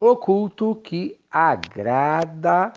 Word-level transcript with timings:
o 0.00 0.16
culto 0.16 0.74
que 0.76 1.20
agrada 1.30 2.72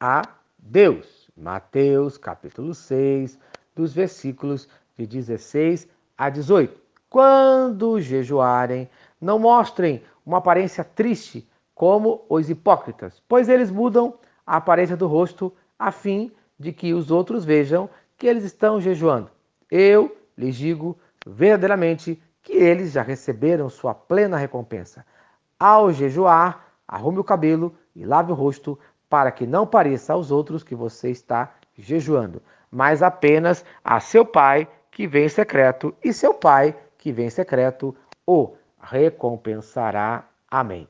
a 0.00 0.22
Deus. 0.58 1.30
Mateus 1.36 2.18
capítulo 2.18 2.74
6, 2.74 3.38
dos 3.76 3.94
versículos 3.94 4.68
de 4.98 5.06
16 5.06 5.86
a 6.18 6.28
18. 6.28 6.76
Quando 7.08 8.00
jejuarem, 8.00 8.90
não 9.20 9.38
mostrem 9.38 10.02
uma 10.26 10.38
aparência 10.38 10.82
triste 10.82 11.48
como 11.76 12.24
os 12.28 12.50
hipócritas, 12.50 13.22
pois 13.28 13.48
eles 13.48 13.70
mudam 13.70 14.14
a 14.44 14.56
aparência 14.56 14.96
do 14.96 15.06
rosto 15.06 15.54
a 15.78 15.92
fim 15.92 16.32
de 16.58 16.72
que 16.72 16.92
os 16.92 17.08
outros 17.08 17.44
vejam 17.44 17.88
que 18.18 18.26
eles 18.26 18.42
estão 18.42 18.80
jejuando. 18.80 19.30
Eu 19.70 20.16
lhes 20.36 20.56
digo 20.56 20.98
verdadeiramente 21.24 22.20
que 22.42 22.52
eles 22.52 22.90
já 22.90 23.02
receberam 23.02 23.70
sua 23.70 23.94
plena 23.94 24.36
recompensa. 24.36 25.06
Ao 25.58 25.92
jejuar, 25.92 26.63
arrume 26.86 27.18
o 27.18 27.24
cabelo 27.24 27.74
e 27.94 28.04
lave 28.04 28.32
o 28.32 28.34
rosto, 28.34 28.78
para 29.08 29.30
que 29.30 29.46
não 29.46 29.66
pareça 29.66 30.12
aos 30.12 30.30
outros 30.30 30.62
que 30.62 30.74
você 30.74 31.10
está 31.10 31.54
jejuando, 31.76 32.42
mas 32.70 33.02
apenas 33.02 33.64
a 33.84 34.00
seu 34.00 34.24
pai 34.24 34.68
que 34.90 35.06
vem 35.06 35.26
em 35.26 35.28
secreto, 35.28 35.94
e 36.02 36.12
seu 36.12 36.34
pai 36.34 36.76
que 36.98 37.12
vem 37.12 37.26
em 37.26 37.30
secreto 37.30 37.94
o 38.26 38.54
recompensará. 38.80 40.24
Amém. 40.50 40.88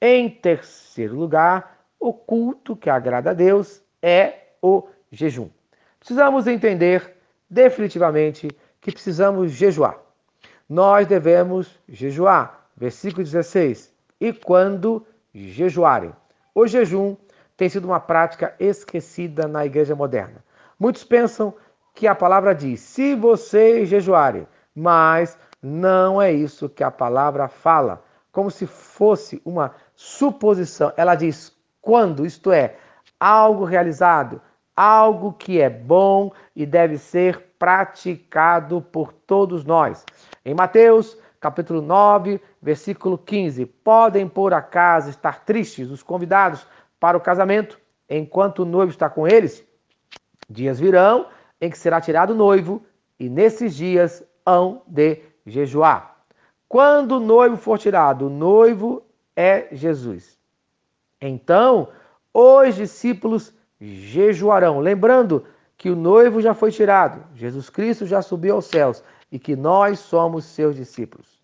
Em 0.00 0.28
terceiro 0.28 1.16
lugar, 1.16 1.80
o 1.98 2.12
culto 2.12 2.76
que 2.76 2.90
agrada 2.90 3.30
a 3.30 3.34
Deus 3.34 3.82
é 4.02 4.40
o 4.60 4.88
jejum. 5.10 5.48
Precisamos 5.98 6.46
entender 6.46 7.16
definitivamente 7.48 8.48
que 8.80 8.92
precisamos 8.92 9.52
jejuar. 9.52 9.98
Nós 10.68 11.06
devemos 11.06 11.80
jejuar. 11.88 12.68
Versículo 12.76 13.24
16. 13.24 13.92
E 14.20 14.32
quando 14.32 15.06
jejuarem. 15.36 16.12
O 16.54 16.66
jejum 16.66 17.16
tem 17.56 17.68
sido 17.68 17.84
uma 17.84 18.00
prática 18.00 18.54
esquecida 18.58 19.46
na 19.46 19.66
igreja 19.66 19.94
moderna. 19.94 20.42
Muitos 20.78 21.04
pensam 21.04 21.54
que 21.94 22.06
a 22.06 22.14
palavra 22.14 22.54
diz: 22.54 22.80
se 22.80 23.14
vocês 23.14 23.88
jejuarem, 23.88 24.46
mas 24.74 25.38
não 25.62 26.20
é 26.20 26.32
isso 26.32 26.68
que 26.68 26.82
a 26.82 26.90
palavra 26.90 27.48
fala, 27.48 28.02
como 28.32 28.50
se 28.50 28.66
fosse 28.66 29.40
uma 29.44 29.74
suposição. 29.94 30.92
Ela 30.96 31.14
diz 31.14 31.54
quando, 31.80 32.26
isto 32.26 32.52
é, 32.52 32.76
algo 33.18 33.64
realizado, 33.64 34.40
algo 34.74 35.32
que 35.32 35.60
é 35.60 35.70
bom 35.70 36.32
e 36.54 36.66
deve 36.66 36.98
ser 36.98 37.54
praticado 37.58 38.82
por 38.82 39.12
todos 39.12 39.64
nós. 39.64 40.04
Em 40.44 40.54
Mateus, 40.54 41.16
capítulo 41.40 41.82
9, 41.82 42.40
versículo 42.60 43.18
15, 43.18 43.66
podem 43.66 44.28
por 44.28 44.52
acaso 44.54 45.10
estar 45.10 45.44
tristes 45.44 45.90
os 45.90 46.02
convidados 46.02 46.66
para 46.98 47.16
o 47.16 47.20
casamento 47.20 47.78
enquanto 48.08 48.60
o 48.60 48.64
noivo 48.64 48.90
está 48.90 49.08
com 49.08 49.26
eles? 49.26 49.64
Dias 50.48 50.78
virão 50.78 51.26
em 51.60 51.70
que 51.70 51.78
será 51.78 52.00
tirado 52.00 52.30
o 52.30 52.36
noivo 52.36 52.84
e 53.18 53.28
nesses 53.28 53.74
dias 53.74 54.24
hão 54.44 54.82
de 54.86 55.22
jejuar. 55.44 56.16
Quando 56.68 57.12
o 57.12 57.20
noivo 57.20 57.56
for 57.56 57.78
tirado, 57.78 58.26
o 58.26 58.30
noivo 58.30 59.02
é 59.34 59.68
Jesus. 59.72 60.38
Então, 61.20 61.88
os 62.32 62.74
discípulos 62.74 63.54
jejuarão, 63.80 64.80
lembrando 64.80 65.44
que 65.76 65.90
o 65.90 65.96
noivo 65.96 66.40
já 66.40 66.54
foi 66.54 66.70
tirado, 66.70 67.22
Jesus 67.34 67.68
Cristo 67.68 68.06
já 68.06 68.22
subiu 68.22 68.54
aos 68.54 68.66
céus 68.66 69.02
e 69.30 69.38
que 69.38 69.56
nós 69.56 69.98
somos 69.98 70.44
seus 70.44 70.76
discípulos. 70.76 71.40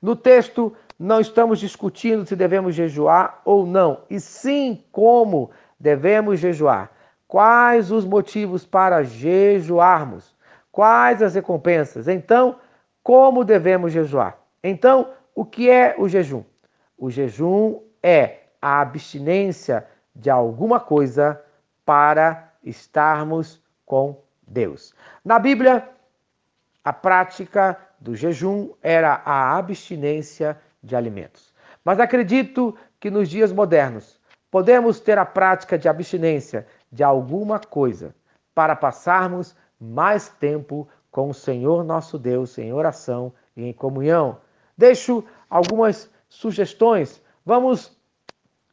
No 0.00 0.14
texto, 0.14 0.74
não 0.98 1.20
estamos 1.20 1.58
discutindo 1.58 2.26
se 2.26 2.34
devemos 2.34 2.74
jejuar 2.74 3.40
ou 3.44 3.66
não, 3.66 4.02
e 4.08 4.18
sim 4.20 4.84
como 4.90 5.50
devemos 5.78 6.40
jejuar. 6.40 6.90
Quais 7.26 7.90
os 7.90 8.04
motivos 8.04 8.64
para 8.64 9.02
jejuarmos? 9.02 10.34
Quais 10.72 11.22
as 11.22 11.34
recompensas? 11.34 12.08
Então, 12.08 12.56
como 13.02 13.44
devemos 13.44 13.92
jejuar? 13.92 14.38
Então, 14.62 15.10
o 15.34 15.44
que 15.44 15.68
é 15.68 15.94
o 15.98 16.08
jejum? 16.08 16.42
O 16.96 17.10
jejum 17.10 17.80
é 18.02 18.40
a 18.60 18.80
abstinência 18.80 19.86
de 20.14 20.30
alguma 20.30 20.80
coisa 20.80 21.40
para 21.84 22.52
estarmos 22.62 23.62
com 23.86 24.20
Deus. 24.46 24.94
Na 25.24 25.38
Bíblia, 25.38 25.88
a 26.88 26.92
prática 26.92 27.78
do 28.00 28.16
jejum 28.16 28.70
era 28.82 29.20
a 29.22 29.58
abstinência 29.58 30.58
de 30.82 30.96
alimentos. 30.96 31.52
Mas 31.84 32.00
acredito 32.00 32.74
que 32.98 33.10
nos 33.10 33.28
dias 33.28 33.52
modernos 33.52 34.18
podemos 34.50 34.98
ter 34.98 35.18
a 35.18 35.26
prática 35.26 35.76
de 35.76 35.86
abstinência 35.86 36.66
de 36.90 37.04
alguma 37.04 37.58
coisa 37.58 38.14
para 38.54 38.74
passarmos 38.74 39.54
mais 39.78 40.30
tempo 40.30 40.88
com 41.10 41.28
o 41.28 41.34
Senhor 41.34 41.84
nosso 41.84 42.18
Deus 42.18 42.56
em 42.56 42.72
oração 42.72 43.34
e 43.54 43.66
em 43.66 43.72
comunhão. 43.74 44.38
Deixo 44.74 45.22
algumas 45.50 46.10
sugestões. 46.26 47.22
Vamos 47.44 47.94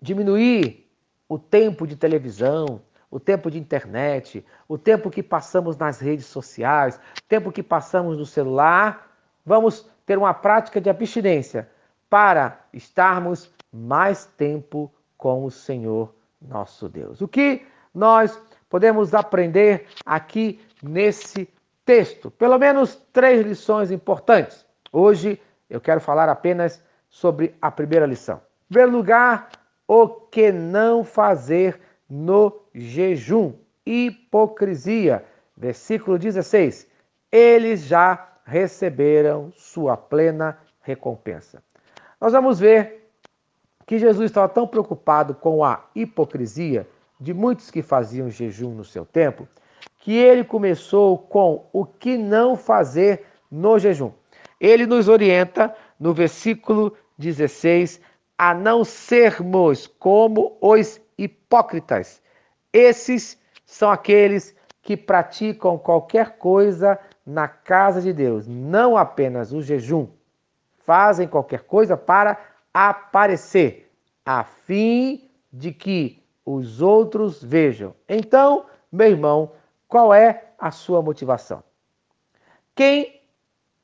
diminuir 0.00 0.88
o 1.28 1.36
tempo 1.36 1.84
de 1.84 1.96
televisão, 1.96 2.80
o 3.14 3.20
tempo 3.20 3.48
de 3.48 3.60
internet, 3.60 4.44
o 4.66 4.76
tempo 4.76 5.08
que 5.08 5.22
passamos 5.22 5.76
nas 5.76 6.00
redes 6.00 6.26
sociais, 6.26 6.96
o 6.96 7.22
tempo 7.28 7.52
que 7.52 7.62
passamos 7.62 8.18
no 8.18 8.26
celular, 8.26 9.08
vamos 9.46 9.88
ter 10.04 10.18
uma 10.18 10.34
prática 10.34 10.80
de 10.80 10.90
abstinência 10.90 11.70
para 12.10 12.58
estarmos 12.72 13.54
mais 13.72 14.24
tempo 14.24 14.92
com 15.16 15.44
o 15.44 15.50
Senhor 15.50 16.12
nosso 16.42 16.88
Deus. 16.88 17.20
O 17.20 17.28
que 17.28 17.64
nós 17.94 18.36
podemos 18.68 19.14
aprender 19.14 19.86
aqui 20.04 20.60
nesse 20.82 21.48
texto? 21.84 22.32
Pelo 22.32 22.58
menos 22.58 22.96
três 23.12 23.46
lições 23.46 23.92
importantes. 23.92 24.66
Hoje 24.90 25.40
eu 25.70 25.80
quero 25.80 26.00
falar 26.00 26.28
apenas 26.28 26.82
sobre 27.08 27.54
a 27.62 27.70
primeira 27.70 28.06
lição. 28.06 28.40
Em 28.68 28.74
primeiro 28.74 28.90
lugar, 28.90 29.50
o 29.86 30.08
que 30.08 30.50
não 30.50 31.04
fazer 31.04 31.80
no 32.10 32.63
jejum. 32.74 33.52
Hipocrisia. 33.86 35.24
Versículo 35.56 36.18
16. 36.18 36.88
Eles 37.30 37.84
já 37.84 38.28
receberam 38.44 39.52
sua 39.56 39.96
plena 39.96 40.58
recompensa. 40.80 41.62
Nós 42.20 42.32
vamos 42.32 42.58
ver 42.58 43.10
que 43.86 43.98
Jesus 43.98 44.30
estava 44.30 44.48
tão 44.48 44.66
preocupado 44.66 45.34
com 45.34 45.64
a 45.64 45.84
hipocrisia 45.94 46.88
de 47.20 47.32
muitos 47.32 47.70
que 47.70 47.82
faziam 47.82 48.30
jejum 48.30 48.70
no 48.70 48.84
seu 48.84 49.04
tempo, 49.04 49.48
que 49.98 50.16
ele 50.16 50.44
começou 50.44 51.16
com 51.18 51.66
o 51.72 51.84
que 51.84 52.16
não 52.16 52.56
fazer 52.56 53.24
no 53.50 53.78
jejum. 53.78 54.12
Ele 54.60 54.86
nos 54.86 55.08
orienta 55.08 55.74
no 55.98 56.12
versículo 56.12 56.96
16 57.18 58.00
a 58.36 58.52
não 58.52 58.84
sermos 58.84 59.86
como 59.86 60.56
os 60.60 61.00
hipócritas. 61.16 62.20
Esses 62.74 63.40
são 63.64 63.88
aqueles 63.88 64.52
que 64.82 64.96
praticam 64.96 65.78
qualquer 65.78 66.38
coisa 66.38 66.98
na 67.24 67.46
casa 67.46 68.02
de 68.02 68.12
Deus, 68.12 68.48
não 68.48 68.96
apenas 68.96 69.52
o 69.52 69.62
jejum. 69.62 70.08
Fazem 70.78 71.28
qualquer 71.28 71.62
coisa 71.62 71.96
para 71.96 72.36
aparecer, 72.74 73.88
a 74.26 74.42
fim 74.42 75.30
de 75.52 75.70
que 75.70 76.20
os 76.44 76.82
outros 76.82 77.42
vejam. 77.42 77.94
Então, 78.08 78.66
meu 78.90 79.08
irmão, 79.08 79.52
qual 79.86 80.12
é 80.12 80.48
a 80.58 80.72
sua 80.72 81.00
motivação? 81.00 81.62
Quem 82.74 83.22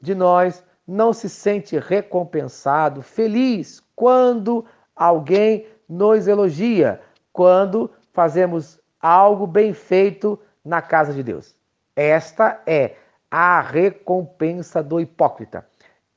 de 0.00 0.14
nós 0.14 0.64
não 0.86 1.12
se 1.12 1.28
sente 1.28 1.76
recompensado, 1.76 3.02
feliz, 3.02 3.82
quando 3.96 4.64
alguém 4.94 5.66
nos 5.88 6.28
elogia, 6.28 7.00
quando 7.32 7.90
fazemos 8.16 8.80
algo 8.98 9.46
bem 9.46 9.74
feito 9.74 10.40
na 10.64 10.80
casa 10.80 11.12
de 11.12 11.22
Deus. 11.22 11.54
Esta 11.94 12.62
é 12.66 12.96
a 13.30 13.60
recompensa 13.60 14.82
do 14.82 14.98
hipócrita. 14.98 15.66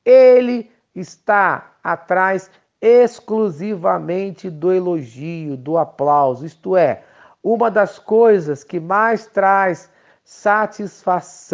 Ele 0.02 0.72
está 0.94 1.74
atrás 1.84 2.50
exclusivamente 2.80 4.48
do 4.48 4.72
elogio, 4.72 5.58
do 5.58 5.76
aplauso, 5.76 6.46
isto 6.46 6.74
é, 6.74 7.04
uma 7.42 7.70
das 7.70 7.98
coisas 7.98 8.64
que 8.64 8.80
mais 8.80 9.26
traz 9.26 9.90
satisfação 10.24 11.44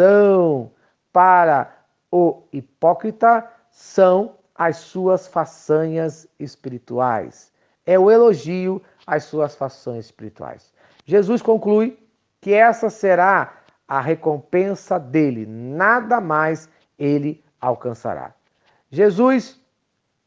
para 1.11 1.75
o 2.09 2.43
hipócrita 2.53 3.45
são 3.69 4.35
as 4.55 4.77
suas 4.77 5.27
façanhas 5.27 6.25
espirituais. 6.39 7.51
É 7.85 7.99
o 7.99 8.09
elogio 8.09 8.81
as 9.07 9.23
suas 9.23 9.55
fações 9.55 10.05
espirituais. 10.05 10.73
Jesus 11.05 11.41
conclui 11.41 11.97
que 12.41 12.53
essa 12.53 12.89
será 12.89 13.53
a 13.87 14.01
recompensa 14.01 14.99
dele, 14.99 15.45
nada 15.47 16.19
mais 16.19 16.69
ele 16.99 17.43
alcançará. 17.59 18.33
Jesus 18.91 19.59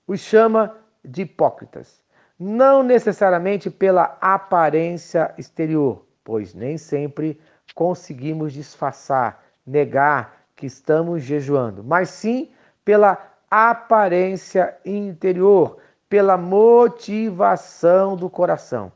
os 0.06 0.20
chama 0.20 0.76
de 1.04 1.22
hipócritas. 1.22 2.02
não 2.42 2.82
necessariamente 2.82 3.68
pela 3.70 4.16
aparência 4.18 5.34
exterior, 5.36 6.06
pois 6.24 6.54
nem 6.54 6.78
sempre 6.78 7.38
conseguimos 7.74 8.54
disfarçar, 8.54 9.44
negar 9.66 10.40
que 10.56 10.64
estamos 10.64 11.22
jejuando, 11.22 11.84
mas 11.84 12.08
sim 12.08 12.50
pela 12.82 13.18
aparência 13.50 14.74
interior, 14.86 15.76
pela 16.10 16.36
motivação 16.36 18.16
do 18.16 18.28
coração. 18.28 18.92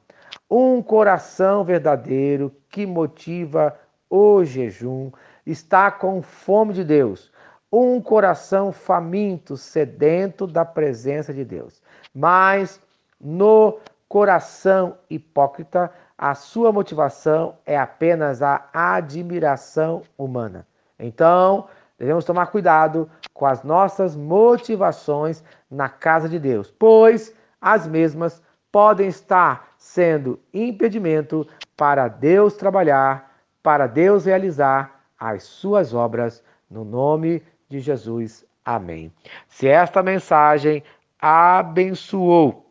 Um 0.51 0.83
coração 0.83 1.65
verdadeiro 1.65 2.53
que 2.69 2.85
motiva 2.85 3.79
o 4.11 4.45
jejum 4.45 5.13
está 5.47 5.93
com 5.93 6.21
fome 6.21 6.75
de 6.75 6.83
Deus. 6.83 7.33
Um 7.73 8.01
coração 8.01 8.73
faminto, 8.73 9.57
sedento 9.57 10.47
da 10.47 10.65
presença 10.65 11.33
de 11.33 11.45
Deus. 11.45 11.81
Mas 12.13 12.81
no 13.21 13.79
coração 14.09 14.99
hipócrita, 15.09 15.93
a 16.19 16.35
sua 16.35 16.73
motivação 16.73 17.57
é 17.65 17.79
apenas 17.79 18.43
a 18.43 18.69
admiração 18.73 20.03
humana. 20.19 20.67
Então, 20.99 21.69
devemos 21.99 22.25
tomar 22.25 22.47
cuidado 22.47 23.11
com 23.33 23.47
as 23.47 23.63
nossas 23.63 24.17
motivações 24.17 25.43
na 25.71 25.89
casa 25.89 26.29
de 26.29 26.39
Deus, 26.39 26.71
pois 26.71 27.35
as 27.61 27.87
mesmas 27.87 28.43
podem 28.71 29.09
estar 29.09 29.75
sendo 29.79 30.41
impedimento 30.53 31.47
para 31.77 32.09
Deus 32.09 32.55
trabalhar, 32.55 33.33
para 33.63 33.87
Deus 33.87 34.27
realizar 34.27 35.05
as 35.19 35.45
suas 35.45 35.95
obras 35.95 36.43
no 36.69 36.85
nome 36.85 37.43
de 37.69 37.81
Jesus. 37.81 38.45
Amém. 38.65 39.13
Se 39.49 39.69
esta 39.69 40.03
mensagem 40.03 40.83
abençoou 41.21 42.71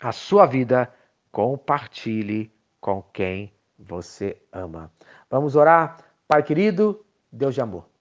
a 0.00 0.10
sua 0.12 0.46
vida, 0.46 0.92
compartilhe 1.30 2.52
com 2.80 3.02
quem 3.12 3.52
você 3.78 4.36
ama. 4.52 4.90
Vamos 5.30 5.54
orar? 5.54 5.98
Pai 6.26 6.42
querido, 6.42 7.04
Deus 7.30 7.54
de 7.54 7.60
amor. 7.60 7.91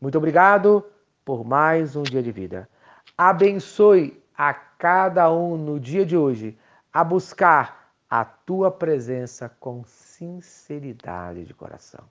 Muito 0.00 0.16
obrigado 0.16 0.84
por 1.24 1.44
mais 1.44 1.96
um 1.96 2.04
dia 2.04 2.22
de 2.22 2.30
vida. 2.30 2.68
Abençoe 3.16 4.22
a 4.36 4.54
cada 4.54 5.32
um 5.32 5.56
no 5.56 5.80
dia 5.80 6.06
de 6.06 6.16
hoje 6.16 6.56
a 6.92 7.02
buscar 7.02 7.90
a 8.08 8.24
tua 8.24 8.70
presença 8.70 9.48
com 9.58 9.82
sinceridade 9.84 11.44
de 11.44 11.52
coração. 11.52 12.04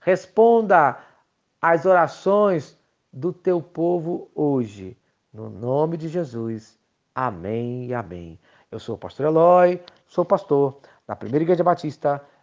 Responda 0.00 0.98
às 1.60 1.84
orações 1.84 2.78
do 3.12 3.34
teu 3.34 3.60
povo 3.60 4.30
hoje, 4.34 4.96
no 5.30 5.50
nome 5.50 5.98
de 5.98 6.08
Jesus. 6.08 6.78
Amém 7.14 7.84
e 7.84 7.94
amém. 7.94 8.38
Eu 8.70 8.78
sou 8.78 8.94
o 8.94 8.98
pastor 8.98 9.26
Eloy, 9.26 9.82
sou 10.06 10.24
pastor 10.24 10.78
da 11.06 11.14
Primeira 11.14 11.44
Igreja 11.44 11.62
Batista 11.62 12.24